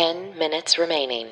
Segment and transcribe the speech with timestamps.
[0.00, 1.28] 10 minutes remaining.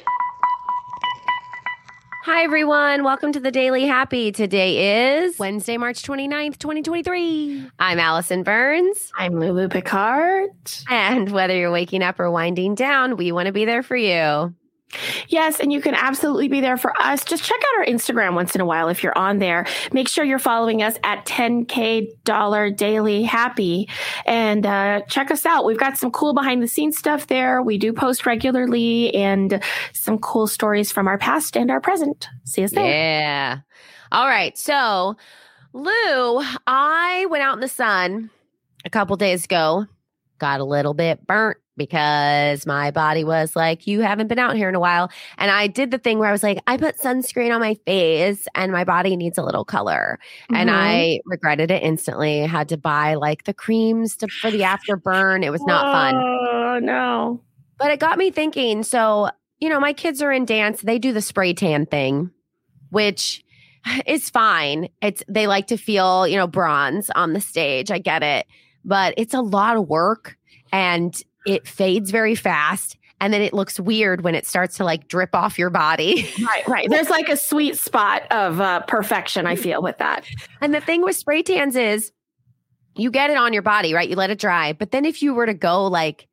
[2.25, 3.03] Hi, everyone.
[3.03, 4.31] Welcome to the Daily Happy.
[4.31, 7.71] Today is Wednesday, March 29th, 2023.
[7.79, 9.11] I'm Allison Burns.
[9.17, 10.51] I'm Lulu Picard.
[10.91, 14.55] And whether you're waking up or winding down, we want to be there for you.
[15.29, 17.25] Yes, and you can absolutely be there for us.
[17.25, 19.67] Just check out our Instagram once in a while if you're on there.
[19.93, 23.89] Make sure you're following us at 10K Dollar Daily Happy
[24.25, 25.65] and uh, check us out.
[25.65, 27.63] We've got some cool behind the scenes stuff there.
[27.63, 29.63] We do post regularly and
[29.93, 32.29] some cool stories from our past and our present.
[32.45, 32.87] See us there.
[32.87, 33.59] Yeah.
[34.11, 34.57] All right.
[34.57, 35.17] So,
[35.75, 38.31] Lou, I went out in the sun
[38.85, 39.87] a couple days ago,
[40.39, 44.69] got a little bit burnt because my body was like, You haven't been out here
[44.69, 45.11] in a while.
[45.39, 48.47] And I did the thing where I was like, I put sunscreen on my face
[48.55, 50.19] and my body needs a little color.
[50.45, 50.57] Mm-hmm.
[50.57, 52.41] And I regretted it instantly.
[52.41, 55.45] Had to buy like the creams to, for the afterburn.
[55.45, 56.15] It was not oh, fun.
[56.17, 57.43] Oh, no.
[57.79, 58.83] But it got me thinking.
[58.83, 62.31] So, you know, my kids are in dance, they do the spray tan thing,
[62.91, 63.45] which
[64.07, 64.89] is fine.
[65.01, 67.91] It's they like to feel, you know, bronze on the stage.
[67.91, 68.47] I get it.
[68.85, 70.37] But it's a lot of work
[70.73, 75.09] and it fades very fast and then it looks weird when it starts to like
[75.09, 76.29] drip off your body.
[76.47, 76.91] right, right.
[76.91, 80.25] There's like a sweet spot of uh, perfection, I feel, with that.
[80.61, 82.13] And the thing with spray tans is
[82.95, 84.09] you get it on your body, right?
[84.09, 84.73] You let it dry.
[84.73, 86.29] But then if you were to go like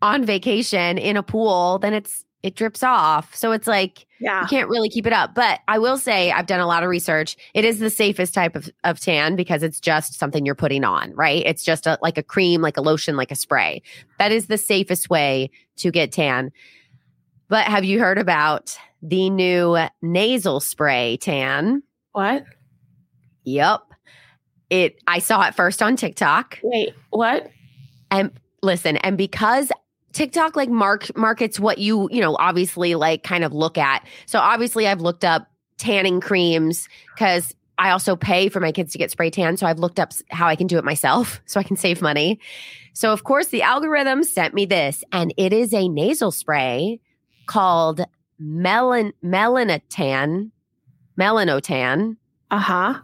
[0.00, 3.34] on vacation in a pool, then it's it drips off.
[3.34, 4.42] So it's like yeah.
[4.42, 5.34] you can't really keep it up.
[5.34, 7.36] But I will say I've done a lot of research.
[7.54, 11.14] It is the safest type of, of tan because it's just something you're putting on,
[11.14, 11.42] right?
[11.44, 13.82] It's just a, like a cream, like a lotion, like a spray.
[14.18, 16.50] That is the safest way to get tan.
[17.48, 21.82] But have you heard about the new nasal spray tan?
[22.12, 22.44] What?
[23.44, 23.82] Yep.
[24.70, 26.60] It I saw it first on TikTok.
[26.62, 27.50] Wait, what?
[28.10, 28.30] And
[28.62, 29.72] listen, and because
[30.12, 34.06] TikTok like mark markets what you, you know, obviously like kind of look at.
[34.26, 38.98] So obviously I've looked up tanning creams cuz I also pay for my kids to
[38.98, 41.62] get spray tan, so I've looked up how I can do it myself so I
[41.62, 42.40] can save money.
[42.92, 47.00] So of course the algorithm sent me this and it is a nasal spray
[47.46, 48.02] called
[48.40, 50.50] Melan Melanotan
[51.18, 52.16] Melanotan.
[52.50, 53.00] Uh-huh.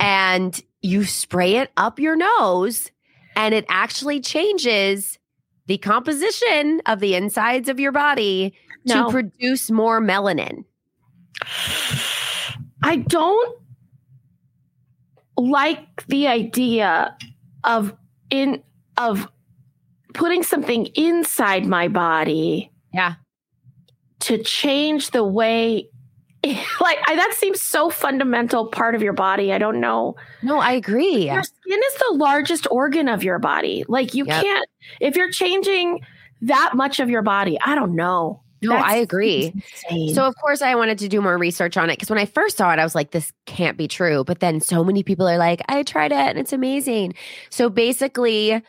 [0.00, 2.90] And you spray it up your nose
[3.36, 5.18] and it actually changes
[5.66, 8.54] the composition of the insides of your body
[8.84, 9.06] no.
[9.06, 10.64] to produce more melanin.
[12.82, 13.58] I don't
[15.36, 17.16] like the idea
[17.64, 17.94] of
[18.30, 18.62] in
[18.96, 19.28] of
[20.12, 22.70] putting something inside my body.
[22.92, 23.14] Yeah.
[24.20, 25.88] To change the way
[26.80, 29.52] like I, that seems so fundamental part of your body.
[29.52, 30.16] I don't know.
[30.42, 31.30] No, I agree.
[31.30, 33.84] Your skin is the largest organ of your body.
[33.88, 34.42] Like you yep.
[34.42, 34.68] can't
[35.00, 36.00] if you're changing
[36.42, 37.58] that much of your body.
[37.64, 38.42] I don't know.
[38.62, 39.52] No, That's I agree.
[39.54, 40.14] Insane.
[40.14, 42.56] So of course I wanted to do more research on it because when I first
[42.56, 44.24] saw it, I was like, this can't be true.
[44.24, 47.14] But then so many people are like, I tried it and it's amazing.
[47.50, 48.62] So basically,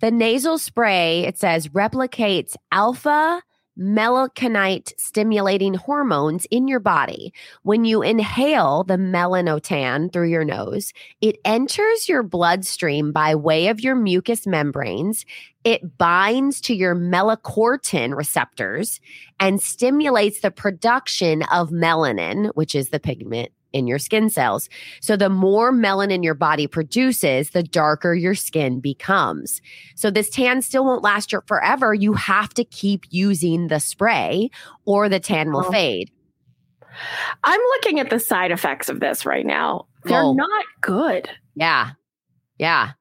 [0.00, 3.42] the nasal spray, it says replicates alpha
[3.78, 7.32] melanocyte stimulating hormones in your body.
[7.62, 13.80] When you inhale the melanotan through your nose, it enters your bloodstream by way of
[13.80, 15.24] your mucous membranes.
[15.64, 19.00] It binds to your melanocortin receptors
[19.40, 24.68] and stimulates the production of melanin, which is the pigment in your skin cells.
[25.00, 29.60] So the more melanin your body produces, the darker your skin becomes.
[29.94, 31.92] So this tan still won't last your forever.
[31.94, 34.50] You have to keep using the spray
[34.84, 35.70] or the tan will oh.
[35.70, 36.10] fade.
[37.44, 39.86] I'm looking at the side effects of this right now.
[40.04, 40.32] They're oh.
[40.32, 41.28] not good.
[41.54, 41.90] Yeah.
[42.58, 42.92] Yeah.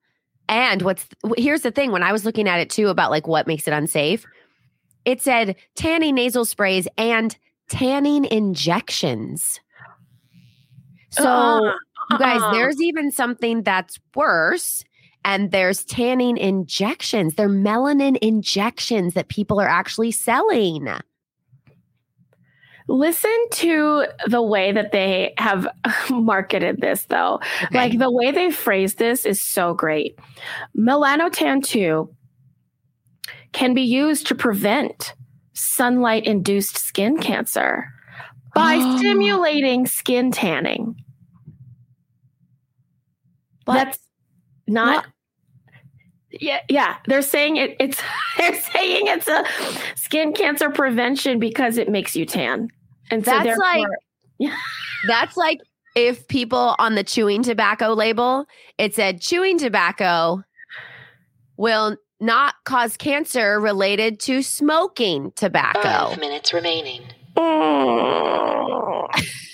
[0.48, 3.48] And what's here's the thing when I was looking at it too about like what
[3.48, 4.26] makes it unsafe,
[5.06, 7.36] it said tanning nasal sprays and
[7.70, 9.60] tanning injections.
[11.16, 11.74] So, uh,
[12.12, 14.84] you guys, uh, there's even something that's worse.
[15.24, 17.34] And there's tanning injections.
[17.34, 20.88] They're melanin injections that people are actually selling.
[22.88, 25.68] Listen to the way that they have
[26.12, 27.40] marketed this, though.
[27.64, 27.76] Okay.
[27.76, 30.20] Like the way they phrased this is so great.
[30.78, 32.08] Melanotan 2
[33.52, 35.16] can be used to prevent
[35.54, 37.86] sunlight induced skin cancer
[38.54, 38.98] by oh.
[39.00, 40.96] stimulating skin tanning.
[43.66, 44.00] But That's
[44.68, 45.06] not.
[45.06, 45.06] What?
[46.42, 46.98] Yeah, yeah.
[47.08, 47.76] They're saying it.
[47.80, 48.02] It's
[48.38, 49.46] they're saying it's a
[49.96, 52.70] skin cancer prevention because it makes you tan,
[53.10, 53.88] and so that's like
[55.08, 55.60] that's like
[55.96, 58.46] if people on the chewing tobacco label
[58.78, 60.44] it said chewing tobacco
[61.56, 65.82] will not cause cancer related to smoking tobacco.
[65.82, 67.02] Five minutes remaining.
[67.38, 69.08] Mm.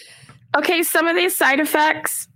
[0.57, 2.27] okay, some of these side effects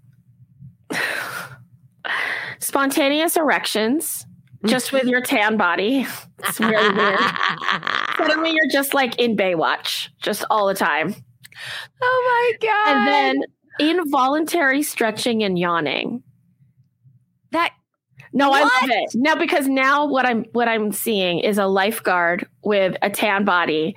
[2.60, 4.26] spontaneous erections
[4.66, 6.08] just with your tan body.
[6.40, 7.20] It's very weird.
[8.18, 11.16] Suddenly you're just like in Baywatch, just all the time.
[12.02, 12.98] Oh my god.
[12.98, 13.44] And then
[13.80, 16.24] involuntary stretching and yawning.
[17.52, 17.72] that
[18.34, 19.12] No, I love it.
[19.16, 23.96] No, because now what I'm what I'm seeing is a lifeguard with a tan body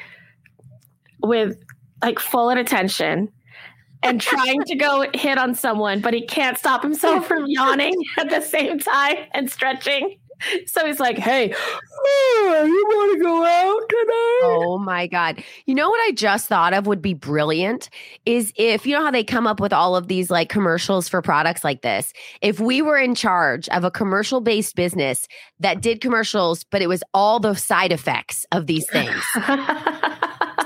[1.22, 1.56] with
[2.02, 3.32] like full attention
[4.03, 8.31] and trying to go hit on someone, but he can't stop himself from yawning at
[8.31, 10.17] the same time and stretching.
[10.67, 15.43] So he's like, "Hey, oh, you want to go out tonight?" Oh my God.
[15.67, 17.91] You know what I just thought of would be brilliant
[18.25, 21.23] is if you know how they come up with all of these like commercials for
[21.23, 22.12] products like this.
[22.41, 25.27] If we were in charge of a commercial based business
[25.59, 29.21] that did commercials, but it was all the side effects of these things.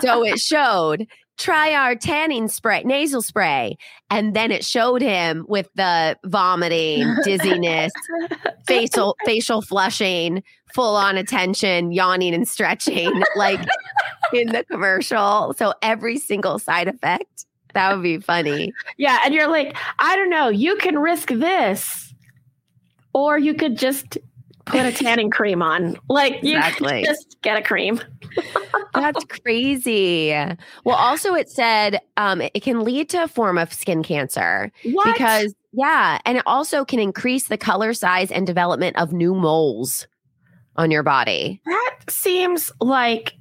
[0.03, 1.07] so it showed
[1.39, 3.77] try our tanning spray, nasal spray.
[4.11, 7.93] And then it showed him with the vomiting, dizziness,
[8.67, 10.43] facial facial flushing,
[10.75, 13.61] full on attention, yawning and stretching, like
[14.33, 15.55] in the commercial.
[15.57, 17.47] So every single side effect.
[17.75, 18.75] That would be funny.
[18.99, 22.13] yeah, and you're like, "I don't know, you can risk this,
[23.15, 24.19] or you could just
[24.67, 25.97] put a tanning cream on.
[26.09, 27.05] Like, you Exactly.
[27.05, 28.01] just get a cream."
[28.95, 30.31] That's crazy.
[30.85, 35.15] Well, also it said um, it can lead to a form of skin cancer What?
[35.15, 40.07] because yeah, and it also can increase the color, size, and development of new moles
[40.77, 41.61] on your body.
[41.65, 43.35] that seems like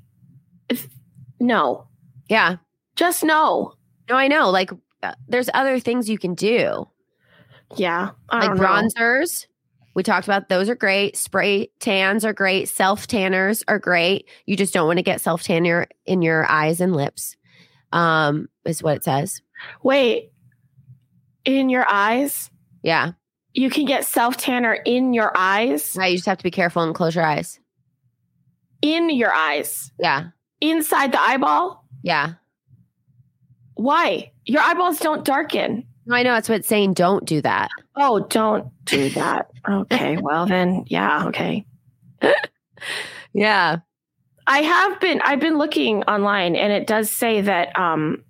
[0.70, 0.88] if,
[1.40, 1.88] no,
[2.30, 2.58] Yeah,
[2.96, 3.74] just no.
[4.10, 4.50] no, I know.
[4.50, 4.72] Like,
[5.04, 6.88] uh, there's other things you can do,
[7.76, 9.48] Yeah, I like bronzers.
[9.94, 11.18] We talked about those are great.
[11.18, 12.70] Spray tans are great.
[12.70, 14.28] Self tanners are great.
[14.46, 17.36] You just don't want to get self tanner in your eyes and lips.
[17.92, 19.42] Um, is what it says.
[19.84, 20.32] Wait,
[21.44, 22.50] in your eyes,
[22.84, 23.12] Yeah,
[23.54, 25.94] you can get self tanner in your eyes.
[25.98, 26.08] right.
[26.12, 27.60] You just have to be careful and close your eyes.
[28.82, 30.28] In your eyes, Yeah,
[30.62, 31.86] inside the eyeball.
[32.02, 32.34] yeah.
[33.76, 34.32] Why?
[34.46, 35.86] Your eyeballs don't darken.
[36.12, 36.94] I know that's what it's saying.
[36.94, 37.70] Don't do that.
[37.96, 39.52] Oh, don't do that.
[39.68, 41.66] Okay, well then, yeah, okay.
[43.34, 43.80] Yeah.
[44.48, 48.24] I have been I've been looking online and it does say that um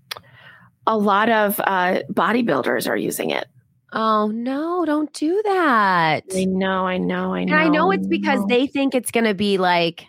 [0.86, 3.46] a lot of uh bodybuilders are using it.
[3.94, 6.24] Oh no, don't do that.
[6.34, 7.54] I know, I know, I know.
[7.54, 8.48] And I know it's because know.
[8.48, 10.06] they think it's going to be like,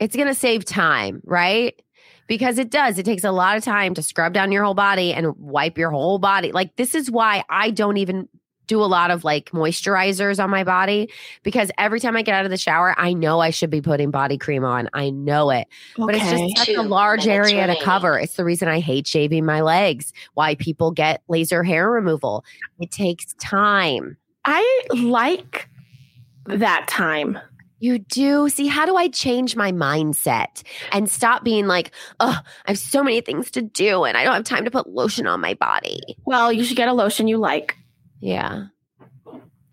[0.00, 1.80] it's going to save time, right?
[2.26, 2.98] Because it does.
[2.98, 5.92] It takes a lot of time to scrub down your whole body and wipe your
[5.92, 6.50] whole body.
[6.50, 8.28] Like, this is why I don't even
[8.68, 11.10] do a lot of like moisturizers on my body
[11.42, 14.12] because every time I get out of the shower, I know I should be putting
[14.12, 14.88] body cream on.
[14.92, 15.66] I know it.
[15.96, 18.18] But it's just such a large minutes area to cover.
[18.18, 22.44] It's the reason I hate shaving my legs, why people get laser hair removal.
[22.78, 24.16] It takes time.
[24.44, 25.68] I like
[26.46, 27.38] that time.
[27.80, 28.48] You do.
[28.48, 33.04] See, how do I change my mindset and stop being like, oh, I have so
[33.04, 36.00] many things to do and I don't have time to put lotion on my body?
[36.24, 37.76] Well, you should get a lotion you like.
[38.20, 38.66] Yeah.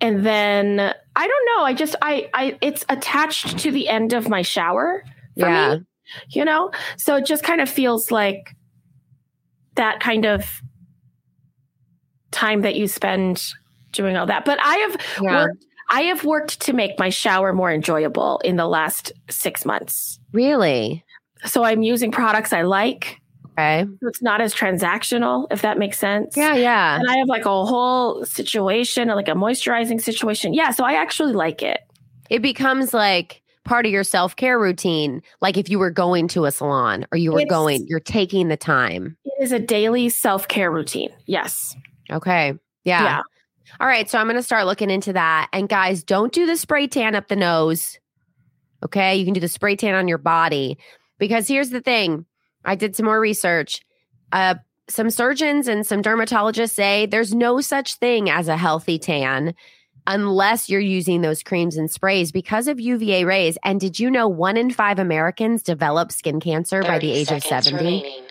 [0.01, 0.79] And then
[1.15, 5.03] I don't know, I just I I it's attached to the end of my shower
[5.39, 5.75] for yeah.
[5.75, 5.81] me,
[6.29, 6.71] you know?
[6.97, 8.55] So it just kind of feels like
[9.75, 10.61] that kind of
[12.31, 13.41] time that you spend
[13.91, 14.45] doing all that.
[14.45, 15.43] But I have Yeah.
[15.45, 20.19] worked I have worked to make my shower more enjoyable in the last 6 months.
[20.33, 21.05] Really?
[21.45, 23.21] So I'm using products I like.
[23.57, 23.85] Okay.
[24.01, 26.35] So it's not as transactional, if that makes sense.
[26.35, 26.55] Yeah.
[26.55, 26.99] Yeah.
[26.99, 30.53] And I have like a whole situation, like a moisturizing situation.
[30.53, 30.71] Yeah.
[30.71, 31.79] So I actually like it.
[32.29, 35.21] It becomes like part of your self care routine.
[35.41, 38.49] Like if you were going to a salon or you were It's- going, you're taking
[38.49, 39.15] the time.
[39.23, 41.11] It is a daily self care routine.
[41.25, 41.75] Yes.
[42.11, 42.53] Okay.
[42.83, 43.03] Yeah.
[43.03, 43.21] Yeah.
[43.79, 44.09] All right.
[44.09, 45.49] So I'm going to start looking into that.
[45.53, 47.99] And guys, don't do the spray tan up the nose.
[48.83, 49.15] Okay.
[49.15, 50.77] You can do the spray tan on your body
[51.19, 52.25] because here's the thing
[52.65, 53.81] I did some more research.
[54.31, 54.55] Uh,
[54.87, 59.53] some surgeons and some dermatologists say there's no such thing as a healthy tan
[60.07, 63.57] unless you're using those creams and sprays because of UVA rays.
[63.63, 67.41] And did you know one in five Americans develop skin cancer by the age of
[67.43, 68.23] 70?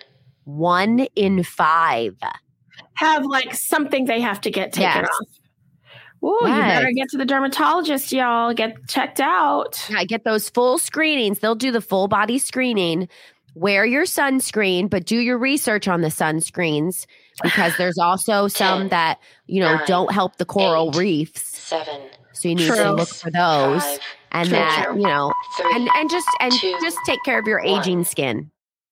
[0.45, 2.17] One in five.
[2.95, 5.09] Have like something they have to get taken Yes.
[5.09, 5.29] off.
[6.25, 8.55] Ooh, you better get to the dermatologist, y'all.
[8.55, 9.85] Get checked out.
[9.91, 11.41] Yeah, get those full screenings.
[11.41, 13.09] They'll do the full body screening.
[13.55, 17.07] Wear your sunscreen, but do your research on the sunscreens
[17.43, 21.57] because there's also some Ten, that, you know, nine, don't help the coral eight, reefs.
[21.59, 22.01] Seven.
[22.33, 23.83] So you need to look for those.
[23.85, 24.01] Five,
[24.33, 24.97] and True, that true.
[25.01, 27.81] you know Three, and and just and two, just take care of your one.
[27.81, 28.51] aging skin